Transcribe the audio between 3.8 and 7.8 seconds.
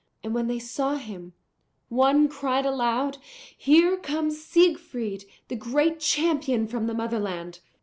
comes Siegfried, the great champion from the Motherland!'